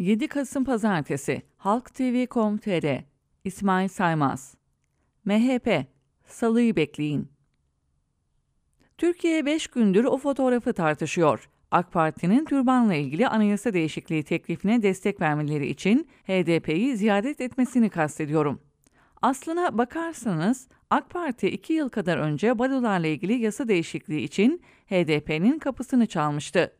7 0.00 0.28
Kasım 0.28 0.64
Pazartesi 0.64 1.42
Halk 1.56 1.94
TV.com.tr 1.94 3.04
İsmail 3.44 3.88
Saymaz 3.88 4.54
MHP 5.24 5.86
Salıyı 6.26 6.76
bekleyin. 6.76 7.28
Türkiye 8.98 9.46
5 9.46 9.66
gündür 9.66 10.04
o 10.04 10.18
fotoğrafı 10.18 10.72
tartışıyor. 10.72 11.50
AK 11.70 11.92
Parti'nin 11.92 12.44
türbanla 12.44 12.94
ilgili 12.94 13.28
anayasa 13.28 13.72
değişikliği 13.72 14.22
teklifine 14.22 14.82
destek 14.82 15.20
vermeleri 15.20 15.66
için 15.66 16.08
HDP'yi 16.26 16.96
ziyaret 16.96 17.40
etmesini 17.40 17.90
kastediyorum. 17.90 18.60
Aslına 19.22 19.78
bakarsanız 19.78 20.68
AK 20.90 21.10
Parti 21.10 21.48
2 21.48 21.72
yıl 21.72 21.88
kadar 21.88 22.18
önce 22.18 22.58
barolarla 22.58 23.06
ilgili 23.06 23.32
yasa 23.32 23.68
değişikliği 23.68 24.20
için 24.20 24.62
HDP'nin 24.86 25.58
kapısını 25.58 26.06
çalmıştı. 26.06 26.79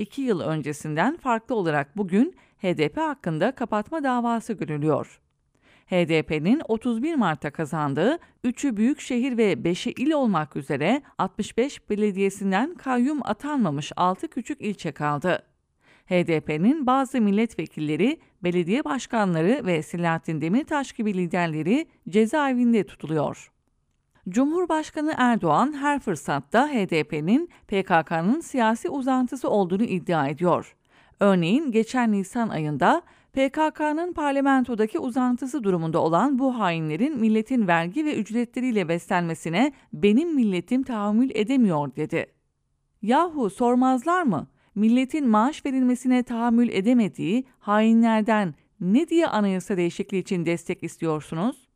2 0.00 0.22
yıl 0.22 0.40
öncesinden 0.40 1.16
farklı 1.16 1.54
olarak 1.54 1.96
bugün 1.96 2.36
HDP 2.62 2.96
hakkında 2.96 3.52
kapatma 3.52 4.04
davası 4.04 4.52
görülüyor. 4.52 5.20
HDP'nin 5.86 6.62
31 6.68 7.14
Mart'ta 7.14 7.50
kazandığı 7.50 8.18
3'ü 8.44 8.76
büyük 8.76 9.00
şehir 9.00 9.36
ve 9.36 9.52
5'i 9.52 9.92
il 10.02 10.12
olmak 10.12 10.56
üzere 10.56 11.02
65 11.18 11.90
belediyesinden 11.90 12.74
kayyum 12.74 13.20
atanmamış 13.24 13.92
6 13.96 14.28
küçük 14.28 14.60
ilçe 14.60 14.92
kaldı. 14.92 15.42
HDP'nin 16.06 16.86
bazı 16.86 17.20
milletvekilleri, 17.20 18.20
belediye 18.42 18.84
başkanları 18.84 19.66
ve 19.66 19.82
Selahattin 19.82 20.40
Demirtaş 20.40 20.92
gibi 20.92 21.14
liderleri 21.14 21.86
cezaevinde 22.08 22.84
tutuluyor. 22.84 23.50
Cumhurbaşkanı 24.30 25.14
Erdoğan 25.16 25.72
her 25.72 26.00
fırsatta 26.00 26.68
HDP'nin 26.68 27.50
PKK'nın 27.68 28.40
siyasi 28.40 28.88
uzantısı 28.88 29.50
olduğunu 29.50 29.82
iddia 29.82 30.28
ediyor. 30.28 30.76
Örneğin 31.20 31.72
geçen 31.72 32.12
Nisan 32.12 32.48
ayında 32.48 33.02
PKK'nın 33.32 34.12
parlamentodaki 34.12 34.98
uzantısı 34.98 35.64
durumunda 35.64 35.98
olan 35.98 36.38
bu 36.38 36.58
hainlerin 36.58 37.20
milletin 37.20 37.68
vergi 37.68 38.04
ve 38.04 38.16
ücretleriyle 38.16 38.88
beslenmesine 38.88 39.72
benim 39.92 40.34
milletim 40.34 40.82
tahammül 40.82 41.30
edemiyor 41.34 41.96
dedi. 41.96 42.26
Yahu 43.02 43.50
sormazlar 43.50 44.22
mı? 44.22 44.46
Milletin 44.74 45.28
maaş 45.28 45.66
verilmesine 45.66 46.22
tahammül 46.22 46.68
edemediği 46.68 47.44
hainlerden 47.58 48.54
ne 48.80 49.08
diye 49.08 49.26
anayasa 49.26 49.76
değişikliği 49.76 50.18
için 50.18 50.46
destek 50.46 50.82
istiyorsunuz? 50.82 51.69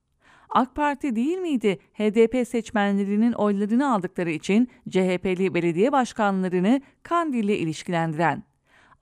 AK 0.55 0.75
Parti 0.75 1.17
değil 1.17 1.39
miydi 1.39 1.79
HDP 1.95 2.49
seçmenlerinin 2.49 3.33
oylarını 3.33 3.93
aldıkları 3.95 4.31
için 4.31 4.69
CHP'li 4.91 5.55
belediye 5.55 5.93
başkanlarını 5.93 6.81
Kandil'le 7.03 7.59
ilişkilendiren? 7.59 8.43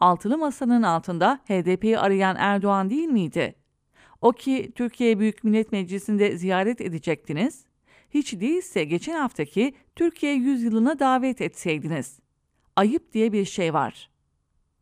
Altılı 0.00 0.38
Masa'nın 0.38 0.82
altında 0.82 1.40
HDP'yi 1.48 1.98
arayan 1.98 2.36
Erdoğan 2.38 2.90
değil 2.90 3.08
miydi? 3.08 3.54
O 4.20 4.32
ki 4.32 4.72
Türkiye 4.74 5.18
Büyük 5.18 5.44
Millet 5.44 5.72
Meclisi'nde 5.72 6.36
ziyaret 6.36 6.80
edecektiniz. 6.80 7.64
Hiç 8.10 8.40
değilse 8.40 8.84
geçen 8.84 9.16
haftaki 9.20 9.74
Türkiye 9.96 10.34
yüzyılına 10.34 10.98
davet 10.98 11.40
etseydiniz. 11.40 12.20
Ayıp 12.76 13.12
diye 13.12 13.32
bir 13.32 13.44
şey 13.44 13.74
var. 13.74 14.10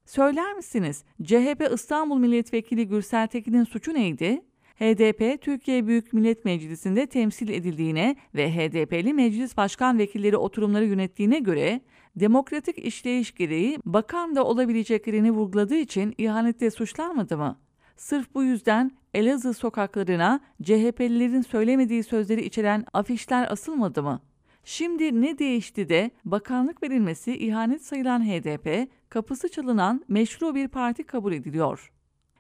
Söyler 0.05 0.53
misiniz 0.55 1.05
CHP 1.25 1.71
İstanbul 1.75 2.19
Milletvekili 2.19 2.89
Gürsel 2.89 3.27
Tekin'in 3.27 3.65
suçu 3.65 3.95
neydi? 3.95 4.50
HDP 4.81 5.43
Türkiye 5.43 5.87
Büyük 5.87 6.13
Millet 6.13 6.45
Meclisi'nde 6.45 7.07
temsil 7.07 7.49
edildiğine 7.49 8.17
ve 8.35 8.53
HDP'li 8.53 9.15
meclis 9.15 9.57
başkan 9.57 9.99
vekilleri 9.99 10.37
oturumları 10.37 10.85
yönettiğine 10.85 11.39
göre 11.39 11.81
demokratik 12.17 12.79
işleyiş 12.79 13.35
gereği 13.35 13.79
bakan 13.85 14.37
da 14.37 14.45
olabileceklerini 14.45 15.31
vurguladığı 15.31 15.77
için 15.77 16.15
ihanette 16.19 16.71
suçlanmadı 16.71 17.37
mı? 17.37 17.59
Sırf 17.97 18.35
bu 18.35 18.43
yüzden 18.43 18.91
Elazığ 19.15 19.55
sokaklarına 19.55 20.41
CHP'lilerin 20.63 21.43
söylemediği 21.43 22.03
sözleri 22.03 22.45
içeren 22.45 22.85
afişler 22.93 23.53
asılmadı 23.53 24.03
mı? 24.03 24.21
Şimdi 24.65 25.23
ne 25.23 25.39
değişti 25.39 25.89
de 25.89 26.11
bakanlık 26.25 26.83
verilmesi 26.83 27.37
ihanet 27.37 27.83
sayılan 27.83 28.29
HDP, 28.29 28.89
kapısı 29.09 29.49
çalınan 29.49 30.05
meşru 30.09 30.55
bir 30.55 30.69
parti 30.69 31.05
kabul 31.05 31.33
ediliyor. 31.33 31.93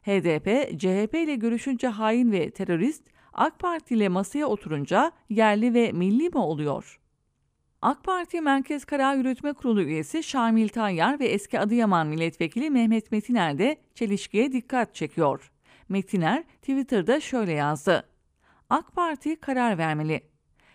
HDP, 0.02 0.78
CHP 0.80 1.14
ile 1.14 1.34
görüşünce 1.34 1.88
hain 1.88 2.32
ve 2.32 2.50
terörist, 2.50 3.02
AK 3.32 3.58
Parti 3.58 3.94
ile 3.94 4.08
masaya 4.08 4.46
oturunca 4.46 5.12
yerli 5.28 5.74
ve 5.74 5.92
milli 5.92 6.28
mi 6.28 6.38
oluyor? 6.38 7.00
AK 7.82 8.04
Parti 8.04 8.40
Merkez 8.40 8.84
Karar 8.84 9.14
Yürütme 9.14 9.52
Kurulu 9.52 9.82
üyesi 9.82 10.22
Şamil 10.22 10.68
Tayyar 10.68 11.20
ve 11.20 11.26
eski 11.26 11.60
Adıyaman 11.60 12.06
Milletvekili 12.06 12.70
Mehmet 12.70 13.12
Metiner 13.12 13.58
de 13.58 13.76
çelişkiye 13.94 14.52
dikkat 14.52 14.94
çekiyor. 14.94 15.52
Metiner 15.88 16.42
Twitter'da 16.42 17.20
şöyle 17.20 17.52
yazdı. 17.52 18.08
AK 18.70 18.92
Parti 18.94 19.36
karar 19.36 19.78
vermeli. 19.78 20.20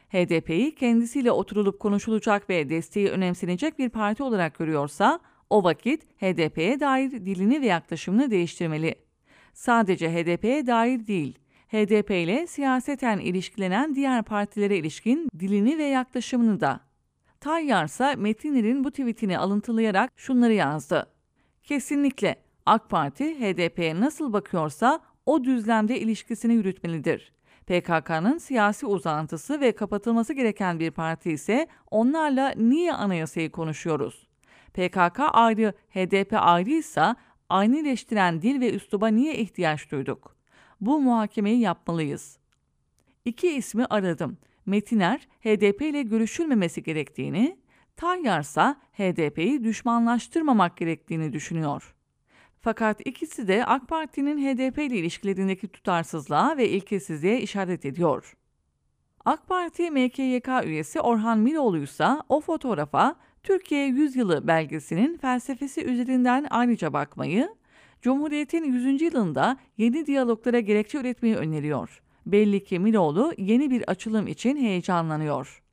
HDP'yi 0.10 0.76
kendisiyle 0.76 1.32
oturulup 1.32 1.80
konuşulacak 1.80 2.50
ve 2.50 2.70
desteği 2.70 3.10
önemsenecek 3.10 3.80
bir 3.80 3.90
parti 3.90 4.24
olarak 4.24 4.58
görüyorsa, 4.58 5.20
o 5.50 5.64
vakit 5.64 6.04
HDP'ye 6.22 6.80
dair 6.80 7.12
dilini 7.12 7.62
ve 7.62 7.66
yaklaşımını 7.66 8.32
değiştirmeli 8.32 8.96
sadece 9.56 10.14
HDP'ye 10.14 10.68
dair 10.68 11.08
değil, 11.08 11.40
HDP 11.68 12.12
ile 12.12 12.48
siyaseten 12.48 13.20
ilişkilenen 13.20 13.96
diğer 13.96 14.24
partilere 14.24 14.78
ilişkin 14.78 15.30
dilini 15.40 15.78
ve 15.78 15.84
yaklaşımını 15.84 16.60
da. 16.60 16.80
Tayyar 17.40 17.86
ise 17.86 18.16
Metinler'in 18.16 18.84
bu 18.84 18.92
tweetini 18.92 19.38
alıntılayarak 19.38 20.12
şunları 20.16 20.54
yazdı. 20.54 21.12
Kesinlikle 21.64 22.36
AK 22.66 22.90
Parti 22.90 23.40
HDP'ye 23.40 24.00
nasıl 24.00 24.34
bakıyorsa 24.34 25.00
o 25.26 25.44
düzlemde 25.44 26.00
ilişkisini 26.00 26.54
yürütmelidir. 26.54 27.34
PKK'nın 27.68 28.38
siyasi 28.38 28.86
uzantısı 28.86 29.62
ve 29.62 29.72
kapatılması 29.72 30.34
gereken 30.34 30.80
bir 30.80 30.92
parti 30.92 31.32
ise 31.32 31.68
onlarla 31.92 32.54
niye 32.58 32.94
anayasayı 32.94 33.52
konuşuyoruz? 33.52 34.28
PKK 34.74 35.20
ayrı, 35.20 35.74
HDP 35.90 36.34
ayrıysa 36.34 37.16
aynıleştiren 37.50 38.42
dil 38.42 38.62
ve 38.62 38.74
üsluba 38.74 39.08
niye 39.08 39.38
ihtiyaç 39.38 39.92
duyduk? 39.92 40.36
Bu 40.82 41.02
muhakemeyi 41.02 41.60
yapmalıyız. 41.60 42.38
İki 43.26 43.52
ismi 43.52 43.86
aradım. 43.86 44.38
Metiner, 44.66 45.28
HDP 45.42 45.82
ile 45.82 46.02
görüşülmemesi 46.02 46.84
gerektiğini, 46.84 47.58
Tayyar 47.96 48.42
ise 48.42 48.76
HDP'yi 48.94 49.64
düşmanlaştırmamak 49.64 50.78
gerektiğini 50.78 51.34
düşünüyor. 51.34 51.96
Fakat 52.62 53.08
ikisi 53.08 53.48
de 53.48 53.66
AK 53.66 53.88
Parti'nin 53.88 54.38
HDP 54.38 54.78
ile 54.78 54.96
ilişkilerindeki 54.96 55.68
tutarsızlığa 55.68 56.58
ve 56.58 56.70
ilkesizliğe 56.70 57.42
işaret 57.42 57.86
ediyor. 57.86 58.38
AK 59.26 59.48
Parti 59.48 59.92
MKYK 59.92 60.50
üyesi 60.66 61.02
Orhan 61.02 61.40
Miloğlu 61.40 61.78
ise 61.78 62.08
o 62.30 62.42
fotoğrafa 62.42 63.16
Türkiye 63.46 63.86
Yüzyılı 63.86 64.48
belgesinin 64.48 65.18
felsefesi 65.18 65.86
üzerinden 65.86 66.48
ayrıca 66.50 66.94
bakmayı, 66.94 67.50
Cumhuriyet'in 68.02 68.64
100. 68.64 69.02
yılında 69.02 69.58
yeni 69.78 70.06
diyaloglara 70.06 70.60
gerekçe 70.60 70.98
üretmeyi 70.98 71.36
öneriyor. 71.36 72.02
Belli 72.26 72.64
ki 72.64 72.80
Miloğlu 72.80 73.34
yeni 73.38 73.70
bir 73.72 73.90
açılım 73.90 74.28
için 74.28 74.58
heyecanlanıyor. 74.58 75.64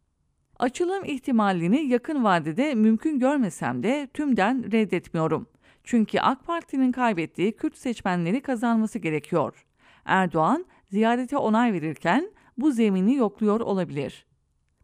Açılım 0.59 1.05
ihtimalini 1.05 1.87
yakın 1.87 2.25
vadede 2.25 2.75
mümkün 2.75 3.19
görmesem 3.19 3.83
de 3.83 4.09
tümden 4.15 4.73
reddetmiyorum. 4.73 5.47
Çünkü 5.85 6.21
AK 6.21 6.47
Parti'nin 6.47 6.93
kaybettiği 6.93 7.57
Kürt 7.57 7.77
seçmenleri 7.77 8.41
kazanması 8.41 8.99
gerekiyor. 8.99 9.67
Erdoğan 10.05 10.67
ziyarete 10.91 11.37
onay 11.37 11.73
verirken 11.73 12.31
bu 12.59 12.73
zemini 12.73 13.15
yokluyor 13.15 13.61
olabilir. 13.61 14.27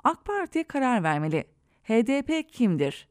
AK 0.05 0.25
Parti 0.25 0.65
karar 0.65 1.03
vermeli. 1.03 1.58
HDP 1.89 2.53
kimdir? 2.53 3.09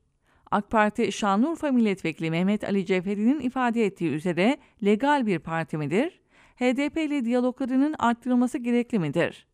AK 0.52 0.72
Parti 0.72 1.12
Şanlıurfa 1.12 1.72
Milletvekili 1.72 2.32
Mehmet 2.32 2.64
Ali 2.64 2.86
Cevheri'nin 2.86 3.40
ifade 3.40 3.86
ettiği 3.86 4.12
üzere 4.12 4.58
legal 4.86 5.26
bir 5.26 5.40
parti 5.40 5.78
midir? 5.78 6.22
HDP 6.56 6.98
ile 6.98 7.26
diyaloglarının 7.26 7.96
arttırılması 8.00 8.58
gerekli 8.58 9.00
midir? 9.00 9.48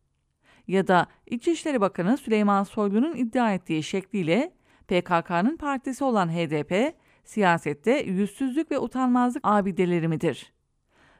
Ya 0.68 0.86
da 0.86 1.06
İçişleri 1.26 1.80
Bakanı 1.80 2.16
Süleyman 2.16 2.62
Soylu'nun 2.62 3.16
iddia 3.16 3.54
ettiği 3.54 3.82
şekliyle 3.82 4.52
PKK'nın 4.88 5.56
partisi 5.56 6.04
olan 6.04 6.28
HDP, 6.28 6.94
siyasette 7.24 7.92
yüzsüzlük 7.92 8.70
ve 8.70 8.78
utanmazlık 8.78 9.42
abideleri 9.46 10.08
midir? 10.08 10.52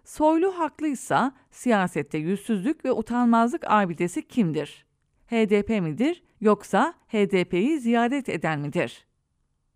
Soylu 0.05 0.59
haklıysa 0.59 1.33
siyasette 1.51 2.19
yüzsüzlük 2.19 2.85
ve 2.85 2.93
utanmazlık 2.93 3.65
abidesi 3.67 4.29
kimdir? 4.29 4.85
HDP 5.27 5.69
midir 5.69 6.23
yoksa 6.41 6.95
HDP'yi 7.09 7.81
ziyaret 7.81 8.29
eden 8.29 8.61
midir? 8.61 9.07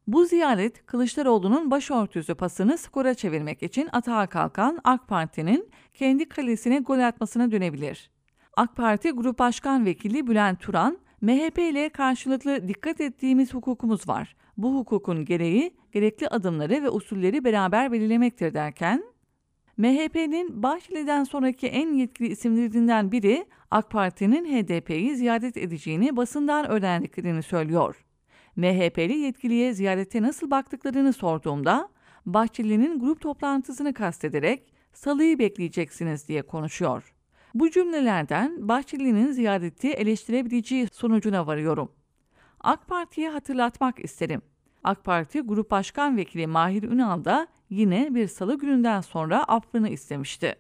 Bu 0.07 0.25
ziyaret 0.25 0.87
Kılıçdaroğlu'nun 0.87 1.71
başörtüsü 1.71 2.35
pasını 2.35 2.79
skora 2.79 3.15
çevirmek 3.15 3.63
için 3.63 3.89
atağa 3.93 4.27
kalkan 4.27 4.79
AK 4.85 5.09
Parti'nin 5.09 5.71
kendi 5.95 6.29
kalesine 6.29 6.79
gol 6.79 6.99
atmasına 6.99 7.51
dönebilir. 7.51 8.11
AK 8.57 8.77
Parti 8.77 9.11
Grup 9.11 9.39
Başkan 9.39 9.85
Vekili 9.85 10.27
Bülent 10.27 10.61
Turan, 10.61 10.99
MHP 11.21 11.59
ile 11.59 11.89
karşılıklı 11.89 12.69
dikkat 12.69 13.01
ettiğimiz 13.01 13.55
hukukumuz 13.55 14.09
var. 14.09 14.37
Bu 14.57 14.75
hukukun 14.75 15.25
gereği 15.25 15.77
gerekli 15.93 16.29
adımları 16.29 16.83
ve 16.83 16.91
usulleri 16.91 17.45
beraber 17.45 17.93
belirlemektir 17.93 18.55
derken, 18.55 19.05
MHP'nin 19.79 20.63
Bahçeli'den 20.63 21.25
sonraki 21.25 21.67
en 21.67 21.95
yetkili 21.95 22.29
isimlerinden 22.29 23.13
biri 23.13 23.47
AK 23.71 23.91
Parti'nin 23.91 24.45
HDP'yi 24.45 25.17
ziyaret 25.17 25.57
edeceğini 25.57 26.17
basından 26.17 26.71
öğrendiklerini 26.71 27.43
söylüyor. 27.43 28.05
MHP'li 28.57 29.19
yetkiliye 29.19 29.73
ziyarete 29.73 30.23
nasıl 30.23 30.51
baktıklarını 30.51 31.13
sorduğumda 31.13 31.89
Bahçeli'nin 32.27 33.01
grup 33.01 33.21
toplantısını 33.21 33.95
kastederek 33.95 34.73
salıyı 34.93 35.39
bekleyeceksiniz 35.39 36.29
diye 36.29 36.43
konuşuyor. 36.43 37.15
Bu 37.55 37.71
cümlelerden 37.71 38.69
Bahçeli'nin 38.69 39.33
ziyareti 39.33 39.89
eleştirebileceği 39.89 40.89
sonucuna 40.93 41.47
varıyorum. 41.47 41.93
AK 42.61 42.89
Parti'ye 42.89 43.31
hatırlatmak 43.31 44.05
isterim. 44.05 44.43
AK 44.85 45.05
Parti 45.05 45.41
Grup 45.41 45.71
Başkan 45.71 46.17
Vekili 46.17 46.47
Mahir 46.47 46.83
Ünal 46.83 47.25
da 47.25 47.47
yine 47.71 48.15
bir 48.15 48.29
salı 48.29 48.59
gününden 48.59 49.01
sonra 49.01 49.45
affını 49.45 49.89
istemişti. 49.89 50.57